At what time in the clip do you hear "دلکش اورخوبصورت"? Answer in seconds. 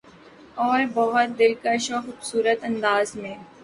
1.39-2.63